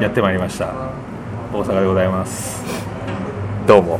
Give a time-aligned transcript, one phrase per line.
[0.00, 0.66] やってまいりました。
[1.52, 2.62] 大阪でございます。
[3.66, 3.98] どうも。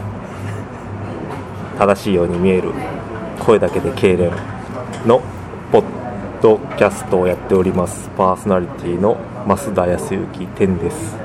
[1.76, 2.71] 正しいように見える。
[3.41, 4.30] 声だけで痙攣
[5.07, 5.21] の
[5.73, 5.84] ポッ
[6.41, 8.09] ドキャストをやっております。
[8.16, 9.16] パーソナリティの
[9.48, 11.16] 増田康之天です。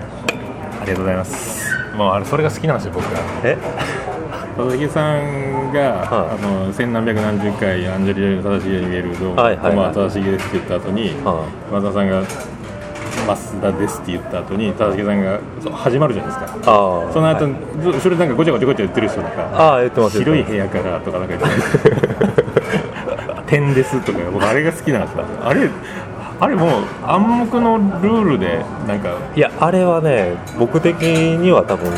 [0.82, 1.72] ありがとうございます。
[1.96, 3.20] もうあれそれが好きなんですよ僕は。
[3.44, 3.56] え？
[4.58, 6.36] 佐々木さんが、はい。
[6.36, 9.76] あの千何百何十回アンジェリーナ正しいように見える動画、はいはいはい。
[9.76, 12.24] まあ正しいですって言った後に、は松田さんが
[13.26, 15.40] 増田ですって言った後に正木さんが
[15.72, 16.72] 始まるじゃないですか。
[16.72, 17.54] ああその後、はい。
[17.82, 25.70] ず後ろでなんかごちゃごちゃごちゃ言ってる人とかああ言ってます白い部屋からとかなんか言って点ですとか僕あれが好きなんですよあれ
[26.40, 26.70] あれもう
[27.06, 29.16] 暗黙のルールでなんか。
[29.36, 31.92] いやあれはね僕的には多分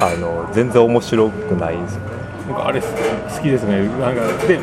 [0.00, 2.00] あの全然面白くないんですよ
[2.48, 2.86] 僕あれ好
[3.40, 3.88] きですね。
[4.00, 4.58] なんかで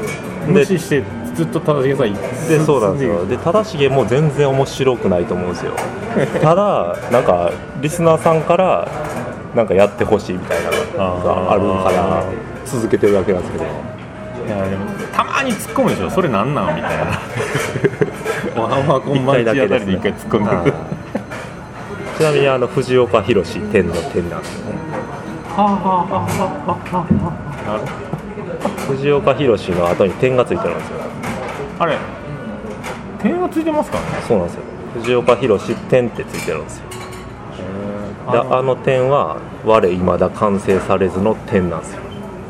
[0.45, 1.03] 無視して
[1.41, 2.13] ずっと正しさん
[2.47, 3.25] でそうなんですよ。
[3.25, 5.73] で正しげも全然面白くないと思うんですよ。
[6.41, 7.51] ただなんか
[7.81, 8.87] リスナーさんから
[9.55, 10.57] なんかやってほしいみたい
[10.97, 12.23] なのがあるから
[12.65, 13.63] 続けてるだけなんですけど。
[13.63, 13.67] い
[14.49, 14.85] やでも
[15.15, 16.09] たまに突っ込むでしょ。
[16.11, 17.05] それなんなんみたいな。
[18.55, 20.73] もうハンマーコンマンチあたりで一回突っ込んでるはい
[22.17, 24.75] ちなみにあの藤岡弘天の天なんですよね。
[28.87, 31.00] 藤岡弘の後に点がついてるんですよ
[31.81, 31.97] あれ
[33.19, 34.09] 点がついてますからね？
[34.27, 34.61] そうなんですよ。
[34.93, 36.83] 藤岡弘天ってついてるんですよ。
[38.31, 42.01] であのあの点は我未だ完成されずの点なんですよ。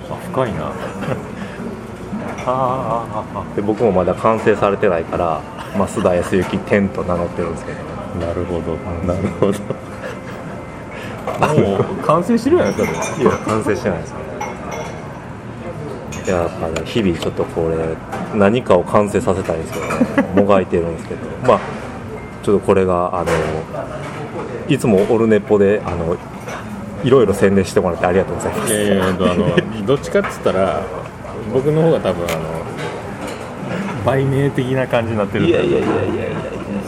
[0.10, 0.66] あ深いな。
[2.46, 5.40] ああああで僕もまだ完成されてないから
[5.78, 7.78] 増田康之天と名乗ってるんですけど。
[7.78, 8.76] あなるほど。
[9.08, 9.60] なるほど。
[11.62, 14.10] もう完成してるやないですかいや完成してないです。
[14.10, 14.18] よ
[16.26, 17.78] いややっぱね日々ちょっとこれ
[18.36, 21.60] 何かを完成させたいんですけどねもがいてるんですけど まあ
[22.44, 23.28] ちょっとこれがあの
[24.68, 26.16] いつもオルネポであの
[27.04, 28.74] いろいろ宣伝してもらってありがとうございます。
[28.74, 30.82] いやいやあのどっちかっつったら
[31.54, 32.40] 僕の方が多分あの
[34.06, 35.94] 売名的な感じになってるいやいやいやいやいや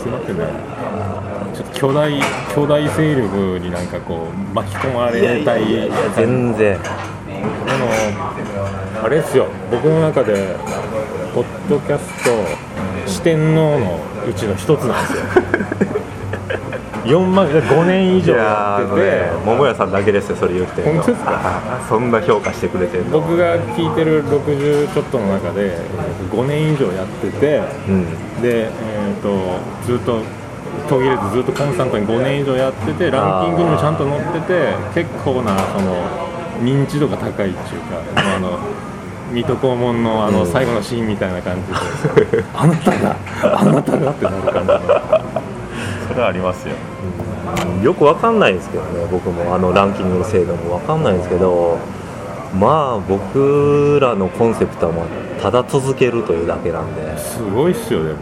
[0.02, 0.40] すまってね。
[1.54, 2.12] ちょっと巨大
[2.56, 6.78] 巨大勢力になんかこう巻き込まれたい全然。
[7.68, 7.78] あ
[8.98, 9.48] のあれですよ。
[9.70, 10.56] 僕の中で
[11.34, 12.30] ポッドキャスト
[13.08, 14.00] 四天王の
[14.30, 15.24] うちの一つなんですよ。
[17.04, 19.02] 4万5年以い上やってて。
[19.02, 21.02] ね桃屋さんだけですよそれ言ってるの。
[21.02, 21.32] 本当ですか？
[21.34, 23.20] あ そんな評価してくれてるの。
[23.20, 25.78] 僕が聞いてる60ちょっとの中で
[26.32, 28.06] 5年以上やっててうん。
[28.42, 29.34] で、えー、と
[29.86, 30.20] ずっと
[30.88, 35.96] 途切れずずっとコンスタントに5年以上やっててランキングにもちゃんと載ってて結構なその
[36.62, 37.56] 認知度が高いっていうか
[38.16, 38.58] あの
[39.34, 40.52] 水戸黄門のあのうん。
[40.52, 44.80] 最後のシーンみたいな感じで、 あなたがあなたがってなる感じの。
[46.08, 46.76] それはありますよ。
[47.82, 49.54] よくわかんないんですけどね僕も。
[49.54, 51.78] あのランキングの精度もわかんないんですけど。
[52.60, 55.06] まあ僕らのコンセプトはもう
[55.42, 57.18] ただ続けるというだけなんで。
[57.18, 58.20] すごいっすよでも。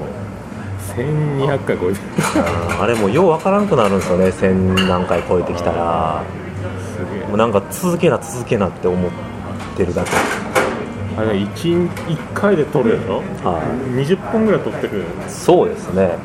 [0.95, 2.45] 1200回超えてる。
[2.81, 4.25] あれもうようわからんくなるんですよね。
[4.27, 6.23] 1000何回超えてきたら。
[6.95, 7.27] すげえ。
[7.27, 9.11] もうなんか続けな続けなって思っ
[9.75, 10.11] てるだけ
[11.17, 13.61] あれ 1, 1回で撮るでしょ、は
[13.95, 16.17] 20本ぐらい撮ってるそうですね。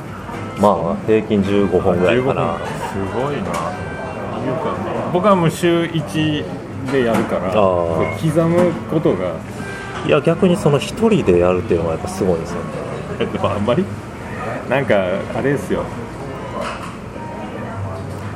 [0.61, 2.57] まあ平均15本ぐらいかな。
[2.57, 2.67] 15分。
[3.11, 3.41] すごいな。
[4.47, 4.77] いうか
[5.13, 6.45] 僕はもう週1
[6.93, 9.35] でやるからあ刻むことが。
[10.07, 12.63] いや逆にその一人でやるっていうのはやっぱすごいですよ
[13.19, 13.27] ね。
[13.27, 13.85] でもあんまり？
[14.71, 14.95] なんか
[15.35, 15.83] あれですよ。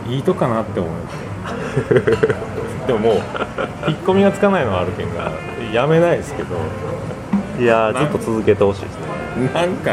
[0.08, 0.92] いいとかなって思う
[2.90, 3.14] でももう
[3.86, 5.30] 引っ込みがつかないのはあるけんが
[5.72, 6.56] やめないですけど。
[7.60, 8.96] いやずっと続けてほしいです
[9.36, 9.50] ね。
[9.52, 9.92] なんか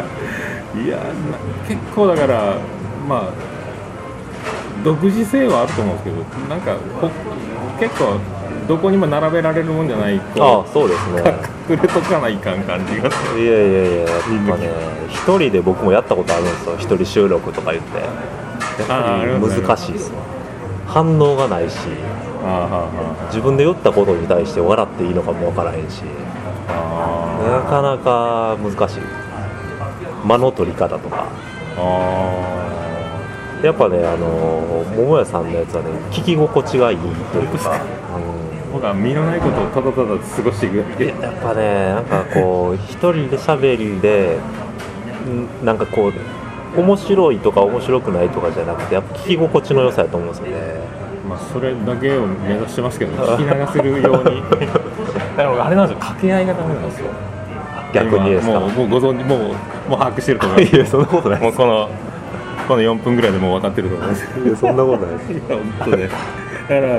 [0.73, 1.03] いやな
[1.67, 2.55] 結構だから
[3.07, 3.31] まあ
[4.83, 7.11] 独自性はあると思うんですけどなんかこ
[7.79, 8.13] 結構
[8.67, 11.21] どこにも並べられるもんじゃないあこあそうですね。
[11.69, 13.43] う隠れとかないかん感じがする。
[13.43, 14.09] いやいやいややっ
[14.49, 14.69] ぱね
[15.09, 17.99] 一人で僕もやったことあるんですよ一人収録とか言って。
[17.99, 18.05] や
[18.85, 20.15] っぱり難しいですよ
[20.85, 21.75] 反応がないし
[23.27, 26.01] 自分で言ったことに対して笑っていいのかも分からへんし。
[26.67, 29.01] なかなか難しい。
[30.25, 31.25] 間の取り方とか。
[33.63, 44.37] やっぱねあの桃屋さんのやつはね聞き心地がいいというか、ー僕は身のないことをただただ過ごしていくやっぱねなんかこう一人で喋りで
[45.25, 50.51] んなんかこう面白いとか面白くないとかじゃなくてやっぱ聞き心地の良さやと思うんですよね。
[50.51, 50.86] ま
[51.37, 54.41] あそれだけを目指してますけど 聞き流せるように。
[55.37, 55.99] だからあれなんですよ。
[55.99, 57.05] 掛け合いがダメなんですよ。
[57.93, 58.51] 逆にですか？
[58.51, 59.39] 今もうもうご存知もう
[59.89, 60.75] もう把握してると思います。
[60.75, 61.89] いやそんなことないもうこの
[62.67, 64.27] この4分ぐらいでもう分かってると思うんです。
[64.45, 65.31] いやそんなことないです。
[65.33, 65.41] いや
[65.79, 66.09] 本当ね
[66.69, 66.95] だから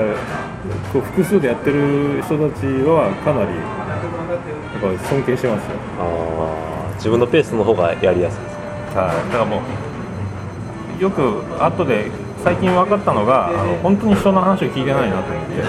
[0.91, 5.75] こう複数でやってる人たちはかなりやっぱ尊敬してますよ。
[5.99, 8.59] ああ自分のペースの方がやりやすいです
[8.97, 9.61] はい、だからも
[10.99, 11.21] うよく
[11.59, 12.07] 後で
[12.43, 15.61] 最近分かったのがあの本当に人の話を聞いてないなと思って。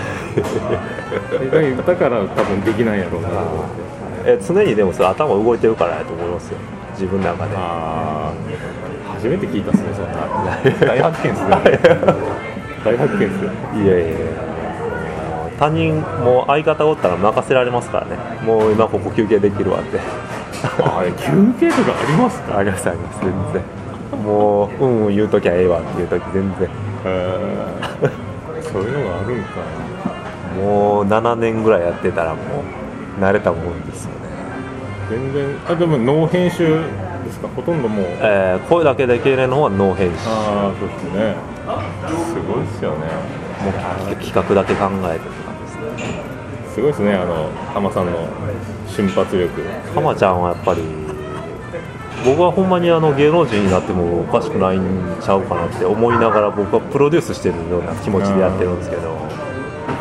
[1.82, 3.28] だから多分できないやろうな。
[3.28, 3.70] と思って
[4.26, 6.58] え常にでもそれ頭動いてるからやと思いますよ。
[6.92, 7.56] 自分の中で。
[9.14, 10.12] 初めて聞いたっすねそんな。
[10.86, 11.56] 大発見っすね。
[12.84, 13.50] 大発見っすよ。
[13.82, 14.16] いやいやいや。
[15.58, 18.16] 他人も相方おったら任せられますからね。
[18.46, 19.98] もう今ここ休憩できるわって。
[20.82, 22.56] あれ休憩とかありますか？
[22.58, 23.20] ありますあります。
[23.20, 23.62] 全然
[24.16, 26.68] もううんうん言うときゃええわっていうとき全然。
[27.04, 28.62] えー。
[28.62, 29.50] そういうのがあるんか
[30.56, 32.40] もう7年ぐらいやってたらも
[33.18, 34.16] う慣れたもんですよね。
[35.08, 35.56] 全然。
[35.68, 36.66] あでもノー編集
[37.24, 37.48] ですか？
[37.48, 38.04] ほとんどもう。
[38.20, 40.16] えー声だけでけれるのはノー編集。
[40.28, 41.34] ああそうですね。
[42.26, 42.96] すごいっすよね。
[43.62, 46.22] もう企画だけ考えてって感じですね。
[46.74, 48.12] すごいですねあの浜さんの
[48.88, 49.50] 瞬発力。
[49.94, 50.82] 浜ちゃんはやっぱり
[52.24, 54.82] 僕はほんまにあの芸能人になってもおかしくないん
[55.20, 59.16] ちゃうかなって思いながら僕はプロデュースしてるような気持ちでやってるんですけど。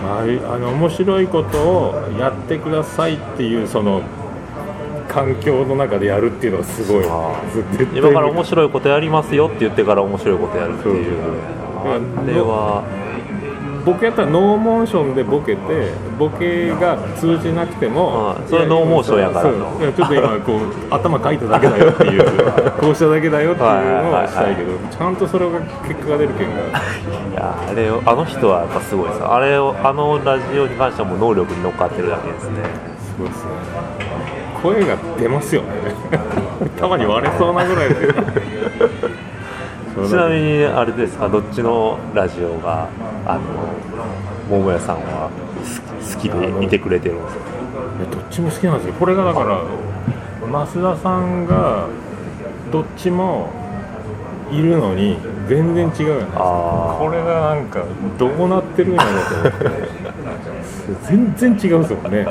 [0.02, 4.02] ああの面白いことをやってくださいっていうその
[5.08, 7.06] 環境の中でやるっていうのがすごい。
[7.96, 11.18] 今から面白いことやりますよって言ってから面白いことやるっていう。
[11.86, 12.84] あれは
[13.86, 19.50] 僕やったらノーモーションでボケてボケが通じなくてもあそれノーモーションやから。
[19.50, 26.72] ちょっと今こう頭かいただけだよっていうこうしただけだよっていうのはしたいけどちゃんとそれが結果が出るけんがい
[27.34, 32.58] やあれをあの人はやっぱすごいですあれをあのラジオに関してはもう能力に乗っかってるだけですね。
[33.00, 33.52] すごいですね。
[34.62, 35.68] 声が出ますよね。
[36.78, 38.14] たまに割れそうなぐらいで
[39.96, 42.88] ちなみにあれですかどっちのラジオが
[43.26, 43.42] あの
[44.50, 45.30] 桃屋さんは
[46.14, 47.44] 好きでいてくれてるんですか？
[48.12, 48.94] どっちも好きなんですよ。
[48.94, 49.64] これがだから
[50.48, 51.88] 増田さんが
[52.72, 53.50] どっちも
[54.52, 56.28] いるのに全然違うよね。
[56.36, 57.84] あこれがなんか
[58.18, 60.00] どうなってるんやろうと思って。
[61.08, 62.26] 全然違うんですよね。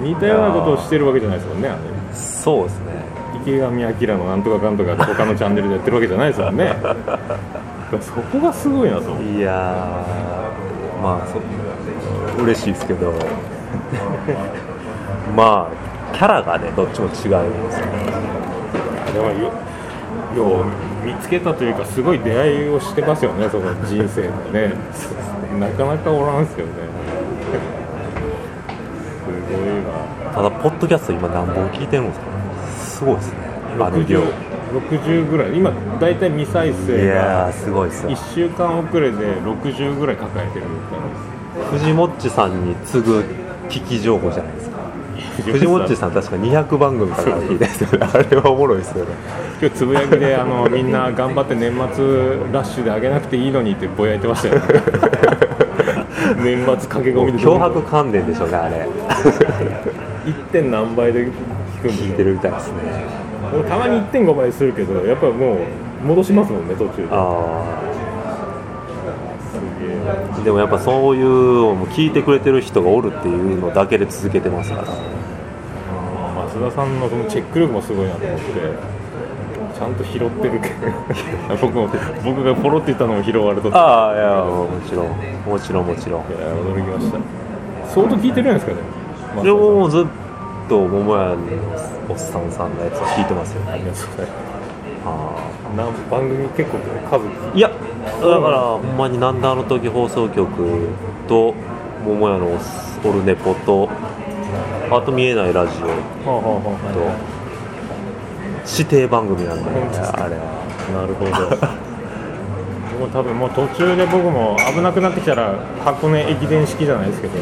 [0.00, 1.78] 似たようなことをしてるわけじゃないですもんねあれ。
[1.78, 2.83] あそうですね
[3.44, 6.74] 池上彰のなんとかかんとかで他のチャンネルでやってるわけじゃないですもんね。
[8.00, 9.24] そこがすごいなと思う。
[9.38, 11.40] いやーまあそ
[12.42, 13.12] 嬉しいですけど。
[15.36, 15.74] まあ
[16.16, 17.40] キャラがねどっちも違うんですよ。
[19.12, 19.34] でもよ
[20.36, 20.64] よう
[21.06, 24.28] 見つけたというかすごい出会いをしてますよねその人生で
[24.68, 24.74] ね。
[25.60, 26.72] なかなかおらんすよね。
[29.24, 29.92] すごいわ。
[30.34, 32.33] ただポッドキャスト今何本聞いてるんですか？
[32.94, 33.38] すごいですね。
[33.80, 34.20] あの量。
[34.20, 35.56] 60, 60ぐらい。
[35.56, 38.10] 今大体未再い生やがーすごいですよ。
[38.10, 41.78] 1週間遅れで60ぐらい抱えてるみたいです。
[41.78, 43.24] 藤もっちさんに次ぐ
[43.68, 44.74] 聞き情報じゃないですか。
[45.44, 49.10] 藤もっちさん確か200番組から聞いてるんですよねあれはおもろいですよね。
[49.60, 51.80] 今日つぶやきであのみんな頑張って年末
[52.52, 54.54] ラッシュで上げなくていいのにってぼやいてましたよ。
[54.54, 54.62] ね
[56.42, 57.38] 年末駆け込みで。
[57.38, 58.88] 脅迫関連でしょうねあれ。
[60.24, 60.32] 1.
[60.52, 61.32] 点何倍で聞
[61.88, 62.78] くんでてるみたいですね。
[63.52, 67.08] 俺たまに1.5倍するけどやっぱもう戻しますもんね途中で。
[67.10, 67.80] あ
[70.40, 74.84] あでもやっぱそういうのも聞いてくれてる人がおるっていうのだけで続けてますから。
[76.54, 78.44] 増田さんのそのチェック力もすごいなと思って
[79.76, 80.74] ちゃんと拾ってるけど。
[81.60, 81.88] 僕も
[82.24, 85.06] 僕がポロって言ったのも拾われとっていやああいやもちろん。
[85.46, 86.22] もちろんもちろん。
[86.22, 87.18] 驚きました。
[87.88, 88.78] 相当聞いてるんですかね
[89.42, 90.04] でもずっ
[90.68, 91.36] と桃屋の
[92.08, 94.54] おっさんさんのやつを聞いてますよありがとうございます。
[95.06, 95.36] あ
[95.76, 96.78] 何番組結構
[97.10, 100.88] 数あいやだからほんまになんであの時放送局
[101.28, 101.54] と
[102.04, 102.58] 桃屋の
[103.04, 103.88] オルネポと
[104.90, 107.10] あと見えないラジオと
[108.66, 110.42] 指定番組なんで、本当ですかあれは。
[110.94, 111.30] なるほど。
[112.98, 115.54] 僕も多分もう途中で僕も危なくなってきたら
[115.84, 117.34] 箱根駅伝式じゃないですけど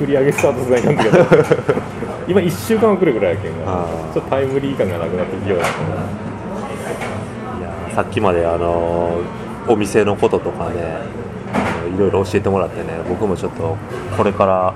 [0.00, 1.82] 繰り上げスタートせないかんだけど
[2.28, 5.68] 今1週間遅れぐらいやけんがちょっとタイムリー感がなくなってきようやい
[7.62, 9.20] やさっきまであの
[9.68, 11.02] お店のこととかね
[11.94, 13.76] いろいろ教えてもらってね僕もちょっと
[14.16, 14.74] これから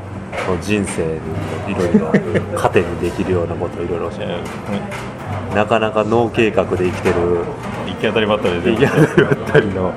[0.49, 2.13] の人生にいろいろ
[2.57, 5.07] 糧にできるようなことをいろいろ教えて。
[5.55, 7.15] なかなか脳計画で生きてる。
[7.87, 8.75] 行き当たりばったりで。
[8.75, 9.07] いやだっ
[9.47, 9.93] たりの。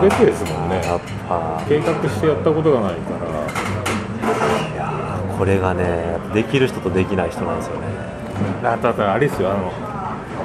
[0.00, 0.80] 全てですもんね。
[0.84, 3.29] やっぱ計画してやったことがないから
[5.40, 7.86] これがねできる人とできない人なんですよね。
[8.62, 9.52] あとあとあれですよ。
[9.52, 9.72] あの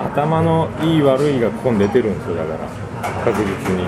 [0.06, 2.36] 頭のいい悪いがここに出てるんですよ。
[2.36, 3.84] だから確実に。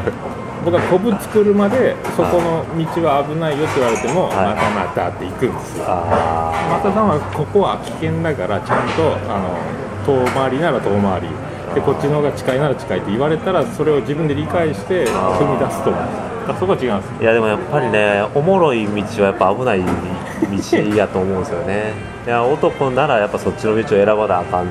[0.65, 4.35] 僕はコブ作るまでそこの道は危ないよって言われても、はい。
[4.35, 5.85] またまたって行くんですよ。
[5.87, 6.51] あ
[6.83, 9.55] 松田さんはここは危険だからちゃんとあの
[10.03, 11.29] 遠回りなら遠回り。
[11.73, 19.83] でこっちの方が近いなら近いって言われたらそれを自分で理解して踏み出すと思うんですそこは違うんですーいやでもやっぱりねおもろい道はやっぱ危ない
[20.45, 21.93] 道やと思うんですよね。
[22.25, 24.67] いや男ならやっぱそっちの道を選ばなあかん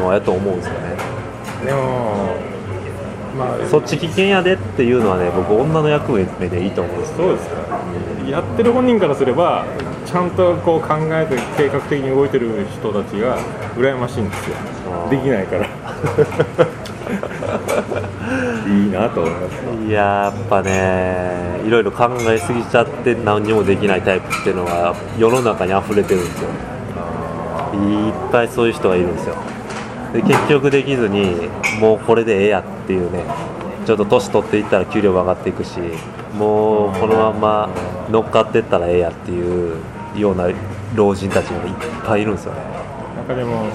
[0.00, 0.80] のやと思うんですよね。
[1.64, 2.36] でも
[3.38, 7.62] まあそっち危険やでっていうのはね僕女の役目でいいと思うんですそうですか。
[8.28, 9.64] やってる本人からすれば
[10.06, 13.38] ちゃんとこう考えて計画的に動いてる人たちが
[13.76, 14.56] 羨ましいんですよ。
[15.10, 15.66] できないから
[18.72, 19.88] いいなと思います。
[19.88, 26.48] いややっぱねいろいろ考えすぎちゃって何にもできないタイプっていうのは世の中に溢れてるんですよ。
[27.74, 29.36] いっぱいそういう人がいるんですよ。
[30.12, 31.48] で結局できずに
[31.80, 33.24] もうこれでええやっていうね
[33.86, 35.78] ちょっと年取っていったら給料が上がっていくし
[36.36, 37.68] もうこのまま
[38.10, 39.78] 乗っかっていったらええやっていう
[40.16, 40.48] ような
[40.94, 41.74] 老人たちがいっ
[42.04, 42.60] ぱいいるんですよね。
[43.16, 43.66] なんかでも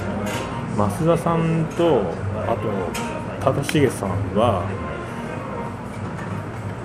[0.77, 2.01] 増田さんと
[2.47, 2.69] あと
[3.41, 4.63] 忠重さんは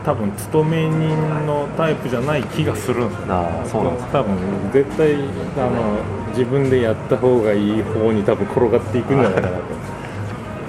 [0.04, 1.16] 多分勤め人
[1.46, 4.36] のタイプじゃない気がするんですよねああそうなんです多分
[4.72, 5.98] 絶対あの
[6.30, 9.62] 自分でやった方がいい方に多分転がっていくんじゃないかなと。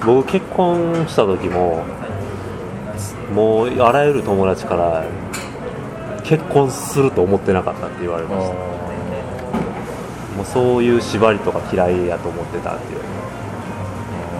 [0.05, 1.83] 僕結婚した時も
[3.33, 5.05] もうあらゆる友達から
[6.23, 8.53] 結婚すると思ってなかったって言われました。
[8.53, 12.99] もうそういう縛りとか嫌いやと思ってたっていう。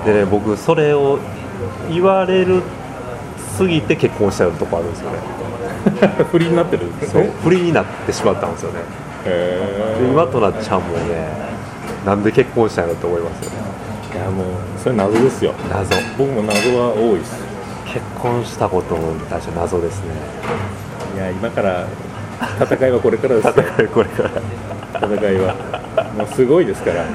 [0.06, 1.20] でね僕それを
[1.90, 2.62] 言われる
[3.58, 5.18] すぎて結婚しちゃうとこあるんですよね。
[6.32, 7.22] 不利になってるんですそう。
[7.24, 8.80] ね不利になってしまったんですよね。
[9.26, 11.28] へで今となっちゃんもね
[12.06, 13.58] なんで結婚したのって思いますよね。
[14.14, 14.46] いやもう
[14.82, 15.54] それ謎ですよ。
[15.70, 15.96] 謎。
[16.18, 17.36] 僕も謎は多いです。
[17.86, 20.12] 結婚したことに対して謎ですね。
[21.16, 21.86] いや今から
[22.60, 23.54] 戦いはこれからですよ
[23.94, 24.30] これから。
[25.08, 25.56] 戦いは。
[26.18, 27.06] もうすごいですから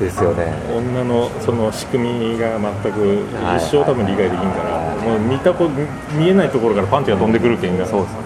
[0.00, 0.52] ですよね。
[0.74, 3.00] 女のその仕組みが全く
[3.44, 3.56] はい。
[3.58, 5.68] 一生多分理解できんから、はいもう見たこ
[6.12, 8.20] 見えないところからパンチが飛んでくるけんが、そうですね。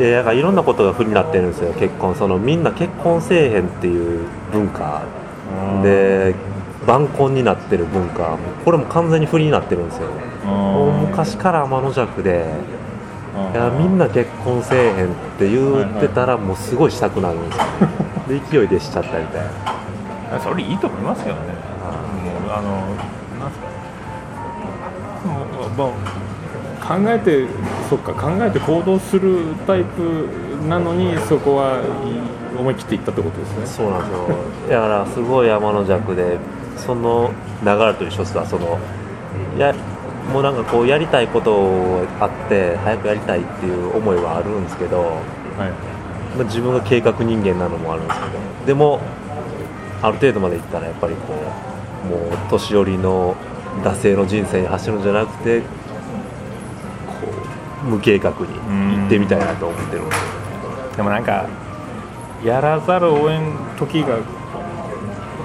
[0.00, 1.72] いやだからいろんなことが不利になってるんですよ。
[1.74, 2.14] 結婚。
[2.16, 5.02] そのみんな結婚せえへんっていう文化。
[5.82, 6.34] で
[6.86, 8.36] 晩婚になってる文化。
[8.64, 10.08] これも完全に不利になってるんですよ。
[11.08, 12.46] 昔から天の弱で
[13.52, 15.08] いやみんな結婚せえへんっ
[15.38, 17.64] て言ってたらもうすごいしたくなるんですよ。
[18.28, 19.73] で勢いでしちゃったみたいな
[20.40, 21.54] それいいと思いますけどね、も
[22.48, 22.70] うあの
[23.40, 23.74] なんすか。
[26.86, 27.46] 考えて
[27.88, 30.28] そっか考えて行動するタイプ
[30.68, 33.66] なのにそこはい思い切っていったってことですね。
[33.66, 34.28] そうなんですよ。
[34.68, 36.38] だからすごい天の弱で
[36.76, 37.32] その
[37.64, 38.78] 流れと一緒ですわその
[39.58, 39.74] や
[40.30, 45.10] もうなんかこうやりたいことあって早くやりたいっていう思いはあるんですけど、はい。
[46.36, 48.32] まあ自分が計画人間なのもあるんですけど。
[48.66, 49.00] でも
[50.04, 51.32] ある程度までいったらやっぱりこ
[52.04, 53.34] うもう年寄りの
[53.82, 55.66] 惰性の人生に走るんじゃなくてこ
[57.84, 58.36] う無計画に
[58.98, 60.16] 行ってみたいなと思ってるんで
[60.96, 61.46] でもなんか
[62.44, 64.18] やらざるを得ん時が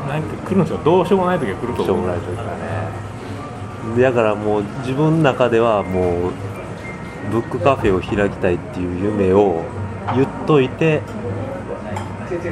[0.09, 0.79] なんか来るんですよ。
[0.83, 1.85] どうしようもない時が来ると思う。
[1.85, 2.49] しょうもないというかね。
[3.95, 6.33] でだからもう自分の中ではもう
[7.31, 9.63] ブックカフェを開きたいっていう夢を
[10.15, 11.01] 言っといて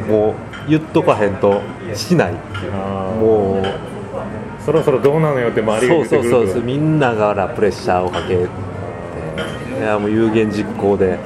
[0.07, 0.35] もう
[0.67, 1.61] 言っとかへんと
[1.93, 2.33] しない。
[2.33, 3.63] もう
[4.63, 6.63] そろそろどうなのよって周りがそうそうそう。
[6.63, 8.43] みんなからプレッシャーをかけて。
[9.79, 11.17] いやもう有言実行で。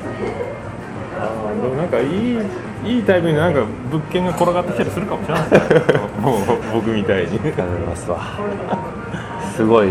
[1.19, 2.39] あーでもなんかいい
[2.83, 6.41] いいタイプになんか物件が転がってきたりするかもしれないですねもう
[6.73, 7.39] 僕みたいに。
[7.39, 8.19] 頑張りますわ。
[9.55, 9.87] すごい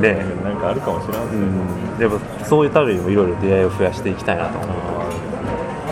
[0.00, 0.24] ね。
[0.44, 1.98] なんかあるかもしれないですうね、ん。
[1.98, 4.74] でもそういうためにもいろいろ出会いを増やしていきたいなと思って。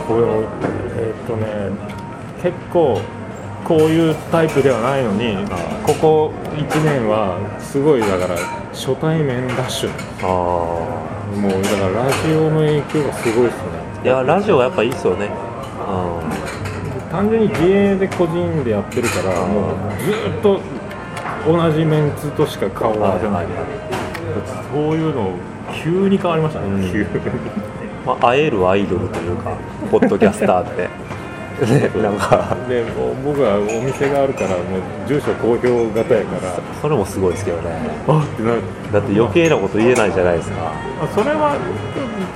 [0.09, 0.43] 僕でも
[0.97, 1.47] えーっとね
[2.43, 3.01] 結構
[3.65, 5.37] こういうタイプではないのに
[5.87, 8.37] ここ1年はすごいだから
[8.73, 9.91] 初対面ダッシュ。
[10.23, 13.63] ああもうだからラジオの影響がすごいですね。
[14.05, 15.31] いやラジオはやっぱいいっすよね。
[17.11, 20.61] 単純に自営で個人でやってるからもうずーっと
[21.47, 23.47] 同じメンツとしか顔を合ない
[24.73, 25.33] そういうの
[25.83, 26.93] 急に変わりましたね、うん。
[26.93, 27.07] 急に
[28.07, 29.57] まあ、会えるアイドルというか
[29.91, 30.89] ポッドキャスターって
[31.67, 32.57] ねなんか。
[32.69, 36.59] でもう僕はお店があるからもう住所公表型やから。
[36.81, 37.71] それもすごいですけどね。
[38.07, 38.63] あってなる。
[38.93, 40.73] だって余計なこと言えないじゃないですか。
[41.03, 41.57] あそれは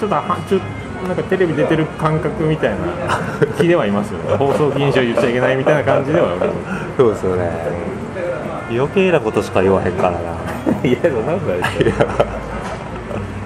[0.01, 0.61] ちょっとはちょ
[1.07, 2.77] なんかテレビ出てる感覚みたいな
[3.59, 4.37] 気ではいますよね。
[4.39, 6.29] 放送禁止を言っちゃいけないみたいな感じでは
[6.97, 7.51] そうですよね。
[8.71, 10.19] 余計なことしか言わへんからな。
[10.89, 12.07] いやなことないですよ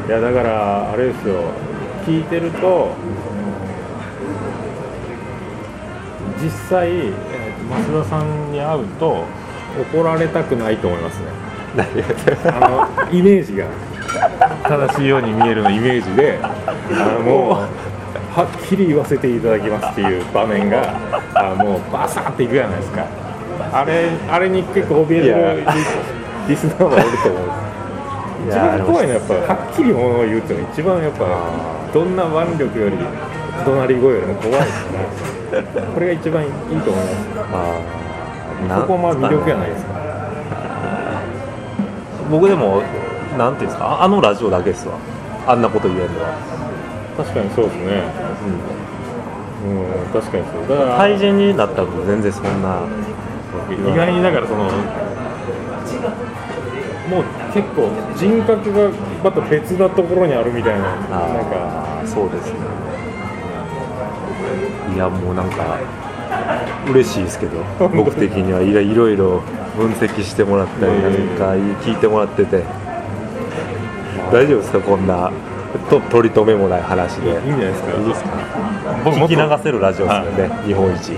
[0.08, 1.34] いやだからあれですよ。
[2.06, 2.90] 聞いてると
[6.42, 7.18] 実際、えーと
[7.92, 9.24] 増田さんに会うと
[9.92, 11.26] 怒られたくないと思いますね。
[12.46, 12.68] あ
[13.06, 13.66] のイメージが
[14.62, 16.54] 正しいように見えるのイメージであ
[17.18, 20.94] のもうはっきり言わせていただきますっていう場面が
[21.34, 23.04] あもうバサーっていくじゃないですか。
[23.72, 25.66] あれあれに結構怯えてる
[26.48, 28.56] リスナーもおると思うんです。
[28.56, 31.26] 一番怖いのはやっぱはっきりものを言うっていうのが一番やっぱ
[31.92, 32.96] どんな腕力より
[33.64, 34.66] 怒鳴り声よりも怖いか
[35.80, 36.56] らこれが一番いいと
[36.90, 37.16] 思います。
[38.68, 39.92] まあここも魅力やないですか。
[42.30, 42.82] 僕でも
[43.38, 43.86] なんていうんですか？
[43.86, 44.94] ああのラジオだけですわ。
[45.46, 46.28] あんなこと言えるのは、
[47.16, 48.02] 確かにそうですね。
[49.64, 49.68] う
[50.18, 50.20] ん。
[50.20, 50.78] 確かにそう。
[50.78, 52.76] だから対人になったら全然そんな。
[53.70, 54.70] 意外にだからそのも
[57.20, 57.24] う
[57.54, 58.90] 結構人格が
[59.24, 60.92] また別なところにあるみたいななん
[61.46, 61.52] か。
[62.04, 62.58] そうですね
[64.94, 65.78] いやもうなんか
[66.90, 68.60] 嬉しいですけど僕的には。
[68.60, 69.40] いろいろ
[69.76, 71.52] 分析してもらったりなんか
[71.82, 72.62] 聞いてもらってて。
[74.32, 75.30] 大丈夫ですかこんな
[75.88, 77.30] と取り留めもない話で。
[77.30, 77.98] いいんじゃないですか。
[77.98, 78.30] いいですか？
[79.10, 81.12] 聞き流せるラジオですよね日本一。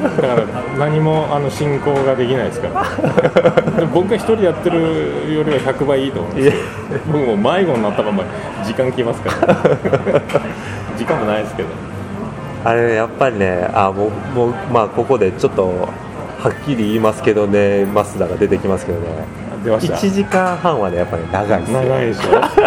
[0.00, 0.44] だから
[0.78, 3.86] 何もあの進行ができないですから。
[3.86, 6.62] 僕が一人でやってるよりは100倍いいと思うんですよ
[7.06, 8.24] 僕も迷子になったまま
[8.64, 9.54] 時間来ますから。
[10.98, 11.68] 時間もないですけど
[12.64, 15.88] あれやっぱりねあもうもうまあここでちょっとは
[16.48, 19.06] っきり言いますけどね増田が出てきますけどね。
[19.64, 19.94] 出ました。
[19.94, 22.20] 1時間半はねやっぱり、ね、長いですよ長いでしょ？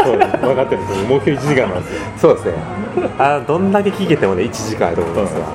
[0.05, 1.05] そうです分かってるんですよ。
[1.07, 2.01] 目標1時間なんですよ。
[2.17, 2.53] そうですね。
[3.17, 5.47] あどんだけ聞けてもね1時間やと思いますわ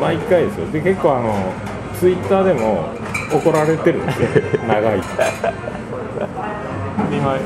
[0.00, 0.66] 毎回ですよ。
[0.72, 1.34] で結構あの
[2.00, 2.86] ツイッターでも
[3.32, 4.28] 怒られてるんですよ。
[4.66, 5.08] 長いって。
[7.10, 7.36] で今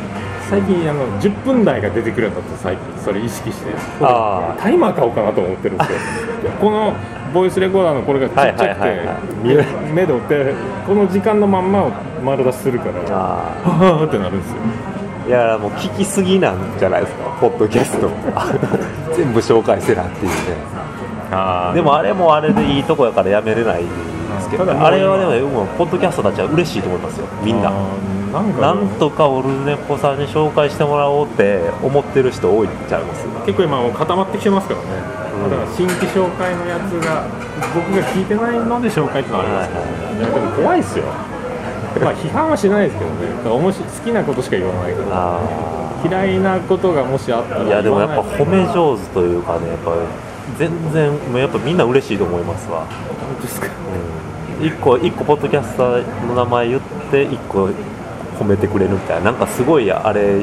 [0.49, 3.73] 最近あの10分台が出てくるようになって最近それ意識して。
[4.00, 4.63] あー。
[4.63, 5.99] タイマー買おうかなと思ってるんですよ。
[6.61, 6.95] この
[7.35, 10.54] ボイスレコーダーのこれがちっちゃくて目で追って
[10.87, 11.91] この時間のまんまを
[12.25, 14.56] 丸出しするからあはぁってなるんですよ。
[15.26, 18.09] いやもう聞きすぎなんじゃないですかポッドキャスト。
[19.17, 20.32] 全部紹介せなっていうね。
[21.32, 27.73] あでもあれもあれでいいとこやからやめれないんですけど、あれはでもポッドキャストたちは嬉しいと思いますよみんな
[28.42, 33.26] なんとかオルネポさんに紹介してもらおうって思ってる人多いんちゃいます？
[33.46, 34.86] 結構今もう固まってきてますからね、
[35.44, 35.50] うん。
[35.50, 37.28] だから新規紹介のやつが
[37.75, 41.04] 僕が聞いてないので紹介ってのはありますから、いやでも怖いですよ。
[41.04, 43.16] まあ批判はしないですけどね。
[43.44, 43.72] 好
[44.04, 45.00] きなことしか言わないか。
[45.02, 45.40] らあ
[46.04, 49.96] 嫌いなことがもしあったらーいやでもやっぱ褒め上手というかねやっぱ
[50.58, 53.68] 全然もうやっぱみんな嬉しいと思いますわ、本当ですか？
[54.60, 57.70] うん、一個一個ポッドキャスターの名前言って一個
[58.38, 60.40] 褒めてくれるみたいななんかすごいあれ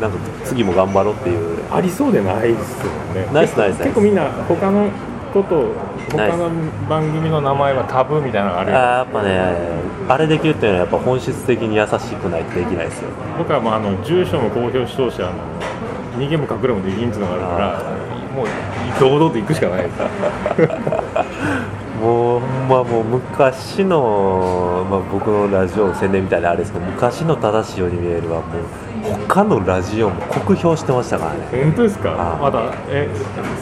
[0.00, 1.56] なんか次も頑張ろうっていう。
[1.72, 3.28] ありそうでないですよね。
[3.32, 4.88] ナイスナイス結構みんな他の
[5.32, 5.72] こと
[6.12, 6.48] 他の
[6.88, 9.52] 番組の名前はタブーみたいなのがあるよあーやっぱね
[10.08, 13.08] あれできるっていうのはやっぱ本質的に優しくないとできないですよ。
[13.36, 15.32] 僕はまああの住所も公表し通してあの
[16.18, 17.96] 逃げも隠れもできんっていうのがあるから
[18.34, 18.46] もう
[19.00, 19.98] 堂々と行くしかないです
[22.68, 31.64] まもう昔の、まあ、僕のラジオの宣伝みたいなあれですけど昔の正しいように見えるはもう他のラジオも酷評してましたからね。
[31.64, 32.10] 本当ですか？
[32.12, 33.08] あーまだえ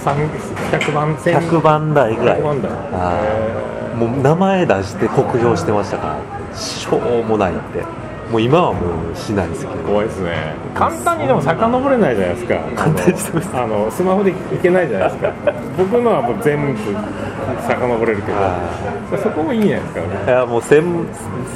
[0.03, 2.41] 三100番1000 100番台ぐらい。
[2.41, 2.71] 100番台？
[2.73, 3.21] あ。
[3.23, 3.97] へー。
[3.97, 6.19] もう名前出して酷評してましたか
[6.53, 7.85] らしょうもないって
[8.31, 9.73] もう今はもうしないですけど。
[9.75, 10.55] ー怖いですね。
[10.75, 12.55] 簡単にでも遡れないじゃないですか。
[12.75, 13.21] 簡単に
[13.55, 15.33] あのスマホでいけないじゃないですか。
[15.79, 16.79] 僕のはもう全部
[17.67, 18.39] 遡れるけど。
[18.39, 18.59] あ
[19.23, 19.95] そこもいいんじゃないです
[20.27, 20.33] か。
[20.33, 20.83] いやもう千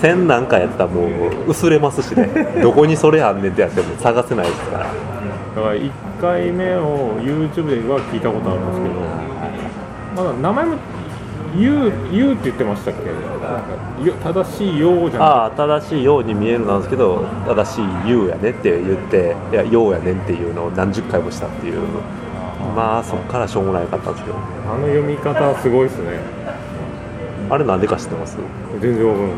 [0.01, 2.29] 千何回やったらもう薄れますしね。
[2.63, 4.87] どこにそれあんねんってやっても探せないですから。
[5.59, 8.95] だから1回目を YouTube では聞いたことあるんですけど
[10.17, 10.77] まだ名前も
[11.59, 13.11] 言う言うって言ってましたっけ？
[13.11, 21.79] なんかよ正しいようじゃなああ正しいように見えるなんですけど正しい「言うやね」って言って「いやようやねん」っていうのを何十回もしたっていう。
[22.77, 24.37] まあそっからしょうもないかったんですけど。
[24.37, 24.41] く
[24.73, 26.21] あの読み方すごいですね。
[27.51, 28.37] あれなんでか知ってます？
[28.81, 29.37] 全然わかんない。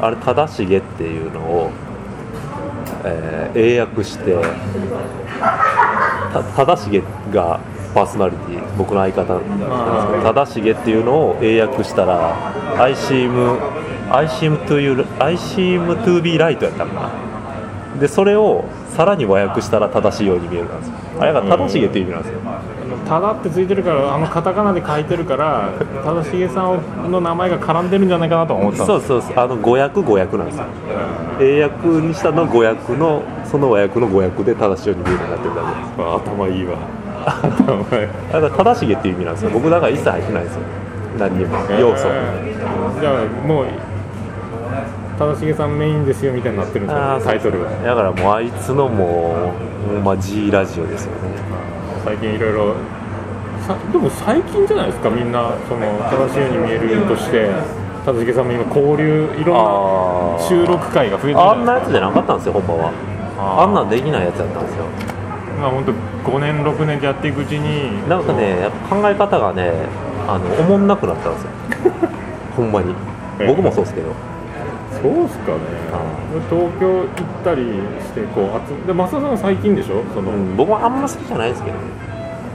[0.00, 1.70] あれ正しげっていうのを、
[3.04, 4.36] えー英訳して
[6.32, 7.58] た正しげが
[7.98, 9.34] パーソナリティ僕の相方。
[9.34, 9.64] なんですけ
[10.18, 13.58] ど正しげっていうのを英訳したら I seem,
[14.08, 17.98] I seem to you I seem to be right やったのかな。
[17.98, 20.94] でそれをさらに和訳したら正しいように見えるんですよ。
[21.18, 22.38] あれが正しげっていう意味なんですよ。
[23.08, 25.70] ただってついてるからあのカタカナで書いてるから
[26.04, 28.86] 正成さんの名前が絡んでるんじゃないかなと思ってた。
[28.86, 29.32] そうそうそう。
[29.36, 30.66] あの語訳語訳なんですよ。
[31.40, 35.92] 英訳にしたの語訳のその和訳の語訳で正しいように見えるようになってるだけです。
[35.98, 36.76] あ頭いいわ
[37.30, 39.50] 頭いいだ正しげっていう意味なんですよ。
[39.50, 40.60] 僕だから一切入ってないですよ。
[41.18, 41.56] 何にも。
[41.78, 43.66] 要素、えーじゃあもう
[45.18, 49.52] 正成さんメインですよみたいになってるんですあーよタイトルがだからもうあいつのも
[49.90, 51.18] うほんま G ラジオですよね。
[52.04, 52.74] 最近いろいろ
[53.66, 57.50] さでも最近じゃないですかみんなその正しいように見えるとして。
[58.06, 63.62] 正成さんも今交流いろんあな収録会が増えてるあんなやつじゃなかったんですよほんまは。
[63.64, 64.84] あんなんできないやつだったんですよ
[65.60, 65.92] まあ本当
[66.30, 68.08] 5年6年でやっていくうちに。
[68.08, 69.72] なんかねやっぱ考え方がね
[70.26, 71.50] あのおもんなくなったんですよ。
[72.56, 72.94] ほんまに。
[73.40, 74.08] え僕もそうですけど。
[75.02, 75.58] そうっすかね。
[76.50, 77.06] 東京行っ
[77.44, 77.62] たり
[78.04, 80.02] してこう集で増田さんは最近でしょ？
[80.14, 81.82] その、うん僕はあんま好きじゃないですけどね。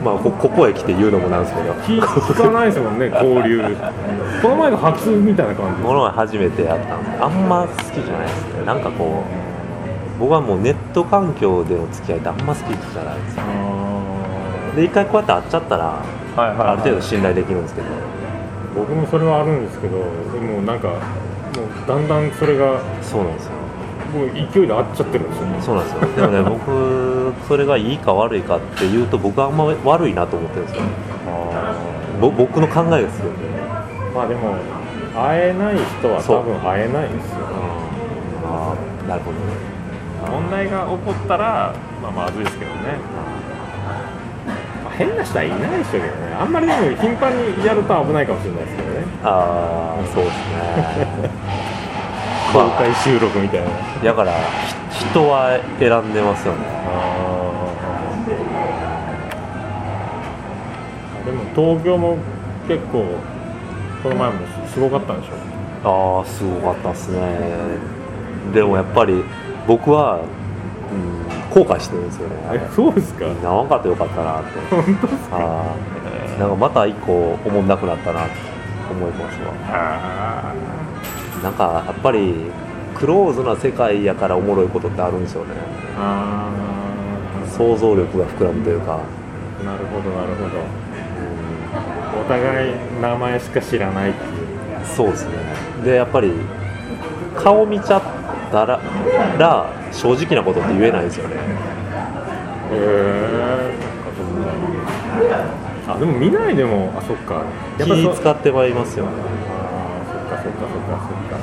[0.04, 1.72] まあこここへ来て言うのもなんですけど。
[1.74, 3.64] 聞聞かないですもんね 交流。
[4.42, 5.82] この前が初みたいな感じ。
[5.84, 8.66] この前初めてやったんであんま好きじゃないですね。
[8.66, 9.43] なんかこう
[10.24, 13.44] 僕はもうネット環境での付き合いってあんま好きじゃないですよ。
[13.44, 16.68] あで一回こうやって会っちゃったらーはいはいはい。
[16.70, 17.88] ある程度信頼できるんですけど。
[18.74, 21.00] 僕もそれはあるんですけどでもなんかもう
[21.86, 23.52] だんだんそれがそうなんですよ。
[24.16, 25.62] もう勢いで合っちゃってるんですよね。
[25.62, 26.08] そうなんですよ。
[26.16, 30.84] でもね 僕それがいいか悪いかっていうと僕はあんま悪いなと思ってるんですよ。
[32.22, 33.32] ぼ僕の考えですよね
[34.16, 34.56] まあでも
[35.14, 37.40] 会えない人は多分会えないんですよ。
[38.48, 38.74] あ
[39.06, 39.73] あなるほどね
[40.30, 42.98] 問題が起こったらまあまずいですけどね、
[44.84, 46.34] まあ、変な人はいないでしょうけどね。
[46.40, 49.06] あんまりでも頻繁にやると危ないかもしれないですけどね。
[49.24, 51.30] ああそうですね。
[52.54, 53.68] 公開収録みたいな。
[54.04, 54.32] だから
[54.92, 56.60] ひ人は選んでますよね。
[61.26, 62.18] でも東京も
[62.68, 63.06] 結構
[64.04, 64.34] この前も
[64.68, 66.20] すごかったんでしょ。
[66.20, 67.20] ああすごかったですね。
[68.54, 69.24] でもやっぱり
[69.68, 72.36] 僕は、うん、後悔してるんですよね。
[72.54, 73.26] えそうですか？
[73.42, 74.50] 長かったよかったなって。
[74.76, 75.64] 本当ですか？
[76.40, 78.36] なんかまた一個思んなくなったなって
[78.92, 79.54] 思いますわ。
[79.70, 80.54] あ
[81.44, 82.36] なんかやっぱり
[82.96, 85.50] クローズな世界やからおもろいことってあるんですよね。
[87.48, 90.60] 想像力が膨らむというか、ーなるほどなるほど。
[92.20, 94.82] うお互い名前しか知らないっていう。
[94.82, 95.34] ん、そうですね。
[95.84, 96.32] でやっぱり
[97.36, 98.02] 顔見ちゃっ
[98.54, 98.80] たら
[99.40, 101.36] ら正直なことって言えないですよね。
[101.36, 101.40] へ
[102.72, 103.74] え
[105.88, 107.44] あでも見ないでもあそっか。
[107.80, 109.12] やっぱ気そ使ってまいりますよね。
[109.50, 111.42] あーそっかそっかそっかそっか。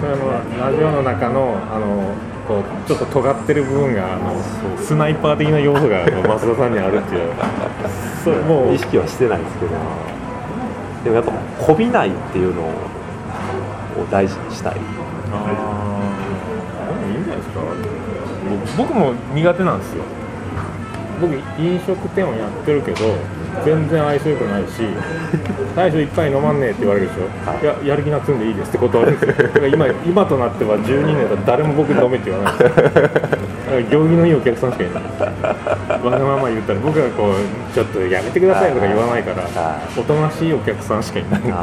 [0.00, 2.14] それのラジオの中のあの
[2.46, 4.40] こうちょっと尖ってる部分があの
[4.78, 7.32] スナイパー的な要素が増田さんにあるっていう。
[8.22, 9.72] それもう意識はしてないですけど。
[11.04, 11.32] でもやっぱ
[11.64, 12.72] こびないっていうのを
[14.10, 14.76] 大事にしたい。
[15.32, 15.75] あ
[18.76, 20.04] 僕僕も苦手なんですよ。
[21.20, 23.14] 僕飲食店をやってるけど
[23.64, 24.82] 全然愛想よくないし
[25.74, 29.48] 大将いっぱい飲まんねえって言われるでしょ、はいい、ややる気なつんでいいですって断るんですよ。
[29.48, 32.68] だから今今となっては12年だ誰も僕に飲めって言わないんです。
[32.68, 33.10] よだか
[33.70, 36.04] ら行儀のいいお客さんしかいない。
[36.04, 41.54] わがまま言ったら僕がこうちょっとやめてくださいとか言わないからはおとなしいお客さんしかいないんです。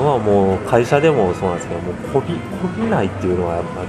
[0.00, 2.40] はもう会社でもそうなんですけどもうこびこ
[2.76, 3.88] びないっていうのはやっぱり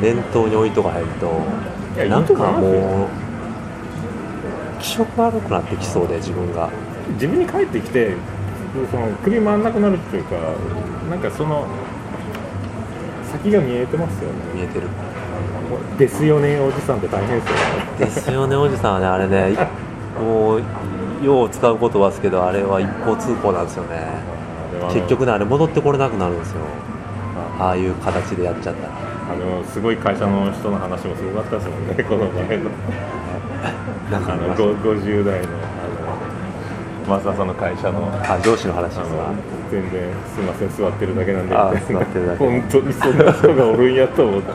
[0.00, 1.40] 念頭に置いとかないと
[2.08, 3.08] なんかもう
[4.80, 6.70] 気色悪くなってきそうで自分が。
[7.14, 8.12] 自分に帰ってきて
[8.90, 10.36] その首回んなくなるっていうか
[11.08, 11.66] なんかその
[13.32, 14.34] 先が見えてますよね。
[14.54, 14.88] 見えてる。
[15.98, 17.60] ですよねおじさんって大変ですよね
[17.98, 19.56] ですよねおじさんはねあれね
[20.18, 20.62] もう
[21.24, 24.06] よう使う言葉ですけどあれは一方通行なんですよね。
[24.92, 26.58] 結局ねあれ戻ってこれなくなるんですよ。
[27.58, 28.92] ああいう形でやっちゃったら
[29.30, 32.70] あのすごい会社の人の話もすごかったですもんね この前の。
[34.10, 34.62] なんかあのありました？
[34.62, 35.46] ご50代の
[37.08, 39.24] あの増田さんの会社のあ上司の話ですあのわ
[39.70, 40.00] 全然
[40.34, 42.38] すいません座ってるだけなんであみたいな座ってるだけ。
[42.38, 44.48] 本当にそんな人がおるんやと思って。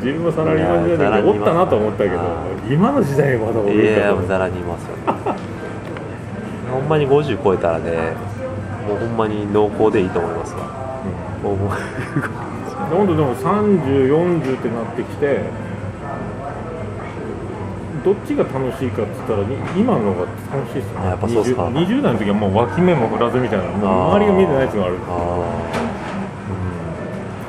[0.00, 2.22] 自分もサラリーマン時代でおったなと思ったけどあ
[2.70, 4.90] 今の時代にまだおるんいやざらにいますよ
[6.72, 7.90] ほんまに50超えたらね
[8.86, 10.60] もうほんまに濃厚でいいと思いますわ
[12.90, 15.40] もうもう本当でも3040ってなってきて
[18.04, 21.66] どっちが楽しいかって言ったらに今の方が楽しいですよねやっぱそうっすか。
[21.68, 24.96] 20, 20代の時はもう脇目も振らずみたいなもう周りが見えてないやつがある。
[25.08, 25.10] あ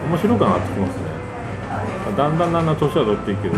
[0.09, 1.03] 面白くなってきますね。
[2.13, 3.55] ーだんだんだんだん年は取っていくけど。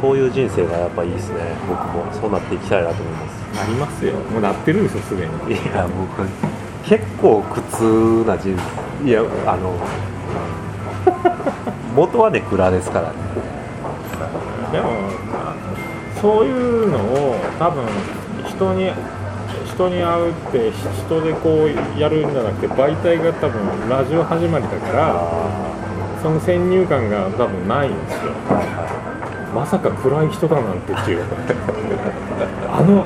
[0.00, 1.38] そういう人生がやっぱいいですね。
[1.68, 2.04] 僕も。
[2.12, 3.56] そうなっていきたいなと思います。
[3.56, 4.14] なりますよ。
[4.14, 5.32] もうなってるんですよすでに。
[5.54, 6.28] いや僕
[6.84, 9.74] 結構苦痛な人生いやあの
[11.94, 13.16] 元はね蔵ですからね。
[14.70, 14.90] でも
[16.20, 17.84] そういうのを多分
[18.46, 18.92] 人に
[19.66, 28.32] 人に会うって人でこうやるんじゃなくて媒体が多分ラジオ始まりだからその先入観が多分ないんですよ。
[29.52, 31.24] まさか暗い人だなんてっていう。
[32.72, 33.04] あの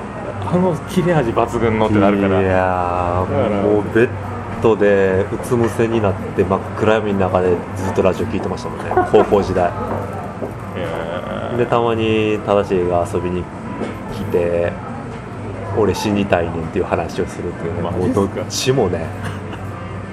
[0.48, 2.40] あの切れ味抜群のってなるから。
[2.40, 3.24] いや
[3.64, 4.08] もうベッ
[4.62, 8.84] ドでうつむせになって真っ暗闇の中でずっとラジオ聞いてましたもんね。
[9.12, 9.70] 高校時代。
[10.76, 13.42] えでたまに正しいが遊びに
[14.12, 14.72] 来て
[15.76, 17.82] 俺死にたいねんっていう話をするっていうね。
[17.82, 19.06] もうどっちもね。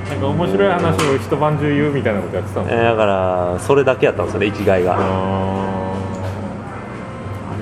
[0.08, 4.94] ーなんか面白い話を一晩中言うみたいなことやってたもんえーだからそれだけやったんですよね生きがいが。
[4.96, 5.00] あー。
[5.00, 5.06] で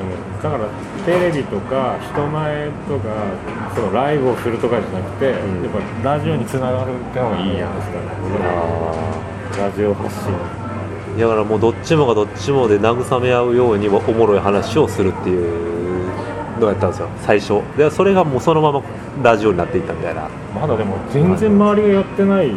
[0.03, 0.09] も
[0.41, 0.63] だから
[1.05, 3.09] テレビとか人前とか
[3.75, 5.31] そのライブをするとかじゃなくて、ん。
[5.31, 5.71] やっ
[6.03, 7.97] ぱラジオにつながるってのがいいやんですか
[9.57, 10.33] ら、ラジオ発信
[11.19, 17.09] だからもうどっちもがどっちもで慰め合うようにおもろい話をするっていうのをやったんですよ。
[17.21, 17.61] 最初。
[17.77, 18.81] でそれがもうそのまま
[19.21, 20.29] ラジオになっていったみたいな。
[20.55, 22.51] まだでも全然周りがやってない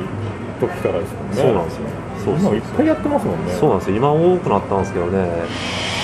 [0.61, 1.37] 時からですもんね。
[1.37, 1.83] そうなんですよ。
[2.25, 3.53] そうそう今いっぱいやってますもんね。
[3.53, 3.97] そうなんですよ。
[3.97, 5.29] 今多くなったんですけどね。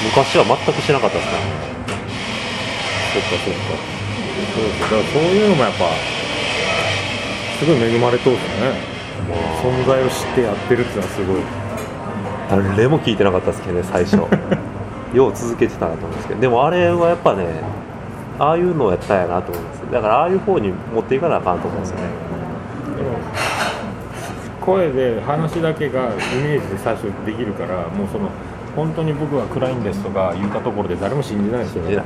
[0.03, 1.80] 昔は全くしなかったですから
[3.13, 4.01] そっかそっか。
[4.55, 4.87] そうですよ。
[4.87, 5.85] だからそういうのもやっぱ
[7.59, 8.79] すごい恵まれとるんですよね。
[9.63, 11.43] 存在を知ってやってるっていうのはすごい。
[12.77, 14.17] 誰も聞いてなかったですけどね最初。
[15.15, 16.41] よう続けてたなと思うんですけど。
[16.41, 17.47] でもあれはやっぱね
[18.39, 19.93] ああいうのをやったんやなと思います。
[19.93, 22.03] だからああいう方に持っていかなあかんと思うんですよね。
[22.97, 23.19] でも
[24.61, 26.05] 声で話だけがイ
[26.43, 28.29] メージで最初できるからもうその
[28.77, 32.05] 本当に僕は暗いんですとか言ったところで誰も信じないですよ信じない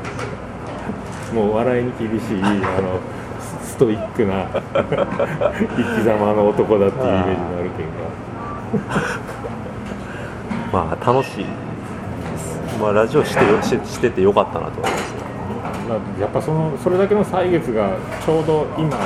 [1.35, 2.47] もう笑いに厳しい あ
[2.81, 3.01] の
[3.63, 4.47] スストイックな
[5.77, 7.89] 生き様の男だっていうイメージがあるけど。
[10.73, 11.47] まあ楽しい
[12.81, 15.15] まあラジオしてよししててよかったなと思います
[15.89, 17.91] まあやっぱそのそれだけの歳月が
[18.25, 18.97] ちょうど今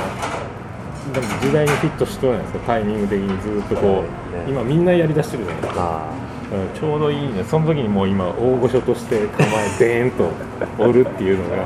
[1.13, 2.73] でも時代にフィットしてるじゃないですか。
[2.73, 4.45] タイミング的にずっとこう、ね。
[4.47, 5.81] 今みんなやりだしてるじゃないですか。
[5.81, 7.43] あうんちょうどいいね。
[7.43, 10.29] その時にもう今大御所として構えでーんと
[10.79, 11.65] おるっていうのが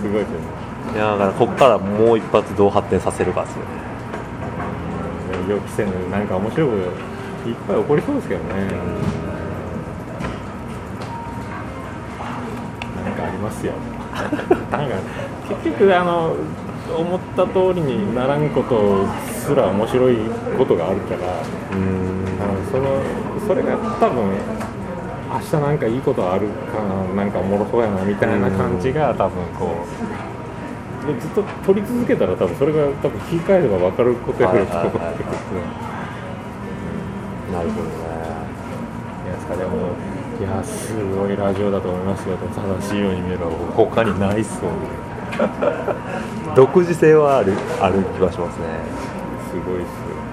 [0.00, 0.46] すごいですよね。
[0.94, 3.60] あいやだからこっからもう一発どう発展させるかですよ。
[3.60, 3.88] ね
[5.48, 6.76] 予期せぬなんか面白いこ
[7.44, 8.48] といっぱい起こりそうですけどね。
[13.04, 13.72] なんかありますよ。
[14.70, 14.96] なんか
[15.64, 16.34] 結局あの
[16.98, 19.06] 思った通りにならんこと
[19.48, 20.16] すら面白い
[20.58, 21.40] ことがあるから
[21.72, 22.24] うん
[22.70, 23.00] その
[23.46, 24.28] それが多分
[25.30, 29.86] 明日なんかいいことあるかななんかおもろそうやなみたいな感じが多分こ
[31.04, 35.00] うでずっと撮り続けたら多分それが多分聞き返せば分かることやると思うんですけど。
[35.00, 35.98] はいはい
[37.48, 37.94] なるほどね。
[39.24, 39.96] いやそれも
[40.38, 42.36] いやすごいラジオだと思いますよ。
[42.36, 43.38] 正しいように見える
[43.74, 45.08] 他にないっすもんね。
[46.54, 48.64] 独自性はあるある気がしますね
[49.48, 50.28] すごいっすよ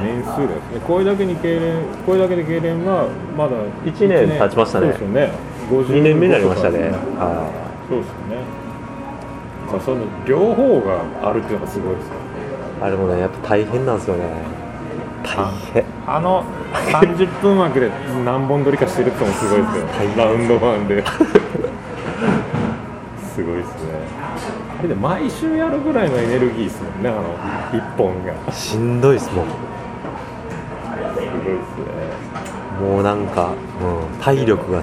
[0.00, 0.80] 年数ですね。
[0.86, 4.86] これだけに経連これだけで経連はまだ一年経ちましたね。
[4.86, 5.32] そうですよね。
[5.70, 6.78] 50 2年目になりましたね。
[7.18, 7.50] は
[7.88, 8.42] そうですよね。
[9.70, 14.24] まあその両方があるっていうのがすごいですよいあれもねやっぱ大変なんですよね。
[15.22, 15.84] 大変。
[16.06, 17.90] あの30分枠で
[18.24, 19.86] 何本撮りかしてるってのもすごいですよ。
[20.16, 21.04] ラウンドワンで。
[23.34, 23.92] すごいですね
[24.80, 27.34] あれで毎週やるぐらいのエネルギーですもんねあの
[27.78, 28.32] 1本が。
[28.52, 29.46] しんどいですもん。
[29.46, 31.84] すごいですね。
[32.80, 34.82] もうなんか、うん、体力が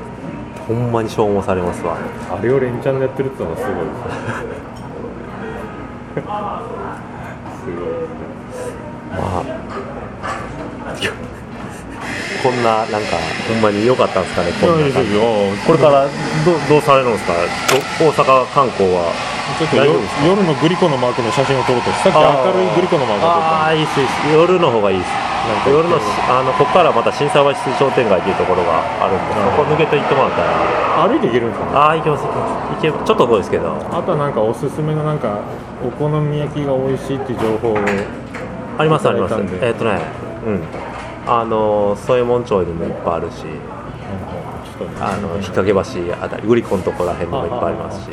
[0.68, 1.98] ほんまに消耗されますわ。
[2.30, 3.90] あれを連チャンでやってるってのがすごいですね。
[7.58, 7.90] すごいで
[8.54, 8.78] すね。
[9.12, 9.44] まあ
[12.44, 13.18] こんななんか
[13.50, 15.10] ほんまに良かったんですかねこんな感じ。
[15.66, 17.34] これからどどうされるんですか？
[18.00, 19.12] ど大阪観光は
[19.58, 24.30] ちょっと夜のグリコのマークの写真を撮ろうとさっき明るいグリコのマークを撮ったああいいっすいいっす。
[24.30, 25.10] 夜の方がいいです。
[25.70, 31.08] 夜のしあのここからまた心斎橋商店街っていうところがあるんで、うんそこ抜けて行ってもらったら。
[31.08, 31.66] 歩いていけるんですか？
[31.66, 32.24] ねああ行けます。
[32.26, 33.74] 行けます行けちょっと遠いですけど。
[33.74, 35.40] あとはなんかおすすめのなんか
[35.86, 37.78] お好み焼きが美味しいっていう情報を
[38.78, 39.34] ありますあります。
[39.36, 40.00] えーっ、とね
[40.46, 40.64] うん。
[41.26, 43.44] あの添右衛門町にもいっぱいあるし
[45.02, 48.12] あの引っ掛け橋あたりグリコのところらへんにもいっぱいありますし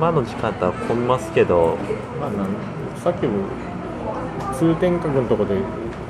[0.00, 1.76] 今の時間だったら混みますけど。
[2.18, 2.48] まあ、なん
[2.96, 3.44] さっきも
[4.54, 5.58] 通天閣のとこで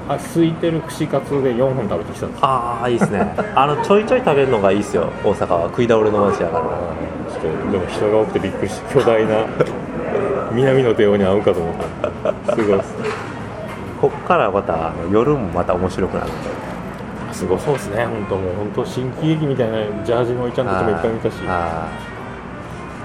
[0.09, 3.35] あ空いてる串カツで4本食べてきたんですああいいですね。
[3.57, 5.09] あのちょいちょい食べるのがいいですよ。
[5.25, 6.63] 大阪は食い倒れの街やから。
[6.63, 9.33] ちょっとでも人が多くてびっくりして巨大な
[10.53, 11.75] 南の帝王に会うかと思っ
[12.47, 12.55] た。
[12.55, 12.95] すごいです。
[14.01, 16.31] こっからまた夜もまた面白くなる。
[17.33, 18.07] すごそうですね。
[18.07, 21.35] 本当もう本当新喜劇みたいなジャージのおいちゃんたちもいっぱい見たし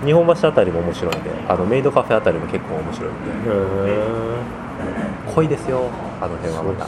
[0.06, 4.36] 日本橋あたりも面白いんであのメイドカフェあたりも結構面白いんで。
[5.36, 5.90] 濃いですよ
[6.22, 6.88] あの辺はまた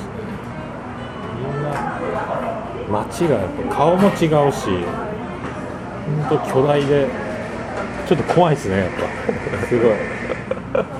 [1.35, 4.69] みんな街がやっぱ顔も違うし
[6.29, 7.07] 本当巨大で
[8.07, 9.67] ちょっと怖いですねやっぱ。
[9.67, 9.91] すごい。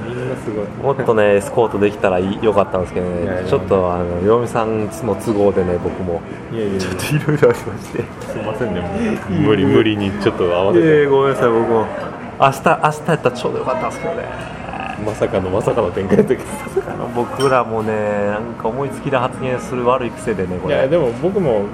[0.05, 0.95] みんなすごい。
[0.95, 3.43] もっとねエスコートできたらよかったんですけどね。
[3.47, 6.21] ちょっとあの嫁さんの都合でね僕も。
[6.51, 8.03] いやいやちょっといろいろありまして。
[8.27, 8.81] すいませんね
[9.29, 11.85] 無理無理にちょっと合わせてごめんなさい僕も
[12.39, 14.25] 明日明日やったらちょうどよかったんですけどね。
[15.05, 16.41] まさかのまさかの展開の時。
[16.87, 17.93] あの僕らもね
[18.27, 20.75] なんか思いつきで発言する悪い癖でねこれ。
[20.75, 21.65] いやでも僕も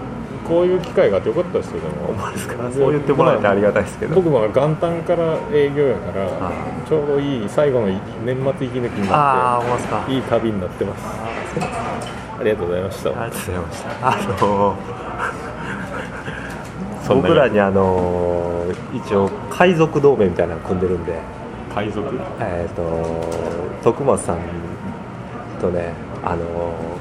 [0.48, 2.56] こういう機会があってよかったですよでもですか？
[2.72, 4.16] そう言ってもらえてありがたいですけど。
[4.16, 6.52] 僕も元旦から営業やからあ
[6.88, 11.04] ちょうどいい最後の年末息抜きになっていい旅になってます。
[12.40, 13.10] ありがとうございました。
[13.10, 14.08] ありがとうございました。
[14.08, 14.76] あの
[17.08, 21.14] 僕らにあの一応海賊同盟みたいなの組んでるんで。
[21.74, 22.08] 海賊？
[22.40, 22.84] えっ、と
[23.84, 24.38] 徳松さん
[25.60, 26.46] とねあの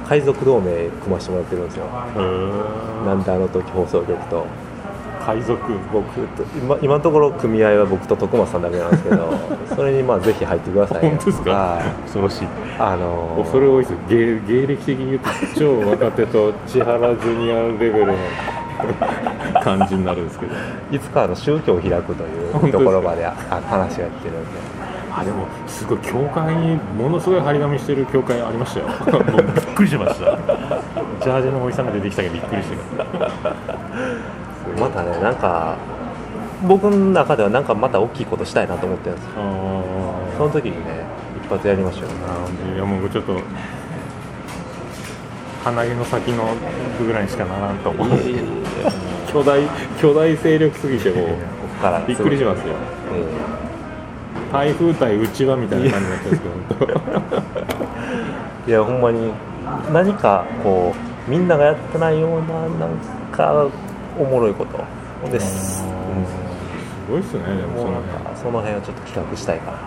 [0.09, 0.71] 海賊同盟
[1.03, 1.85] 組ましてもらってるんですよ。
[3.07, 4.47] なんであの時放送局と。
[5.25, 5.57] 海賊？
[5.93, 9.33] 僕と今今のところ組合は僕と徳松さんだけなんですけど
[9.77, 11.11] それにまあぜひ入ってくださいよ。
[11.11, 11.51] 本当ですか？
[11.53, 12.03] はい。
[12.03, 12.49] 恐ろしい。
[12.79, 13.93] あの恐れ多いです。
[13.93, 18.15] よ芸芸歴的に言うと超若手と千原ジュニアレベルの
[19.63, 20.55] 感じになるんですけど。
[20.91, 24.73] いつかあの宗教を開くというところまで話がいってるんで。
[25.15, 28.87] あでもすごい教会にものすごい張り紙してる教会ありましたよ。
[29.07, 30.39] びっくりしました。
[31.21, 32.77] ジャージのおじさんが出てきたけどびっくりして
[34.81, 35.77] またねなんか
[36.67, 39.33] 僕の中ではなんかまた大きいことしたいなと思ってるんですよ。
[39.37, 39.41] あ
[40.39, 41.05] その時にね
[41.45, 43.39] 一発やりましょうあいやもうちょっと
[45.63, 46.55] 鼻毛の先の
[47.05, 48.09] ぐらいにしかならんと思う
[49.33, 49.61] 巨大
[50.01, 51.29] 巨大勢力すぎてもう
[52.07, 52.75] びっくりしますよ。
[53.13, 53.25] え
[54.53, 56.93] 台風対うちわみたいな感じになってるんですけど
[58.69, 59.33] いやほんまに
[59.93, 60.95] 何かこ
[61.27, 62.99] うみんながやってないようななん
[63.33, 63.71] か
[64.19, 64.85] おもろいこと
[65.25, 65.85] 当です、す
[67.09, 68.25] ごいっすねでもその辺。
[68.25, 69.79] かその辺をちょっと企画したいから。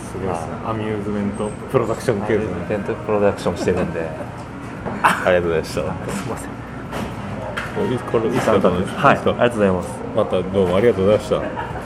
[0.00, 0.52] すごいっすね。
[0.64, 2.26] アミューズメントプロダクション。
[2.26, 4.08] 系ですねイベントプロダクションしてるんで。
[5.02, 5.80] ありがとうございました。
[6.12, 6.67] すいません
[8.10, 8.46] これいいっす。
[8.46, 8.52] か
[8.96, 9.16] はい。
[9.16, 9.90] ありがとうございます。
[10.16, 11.77] またどうもありがとうございました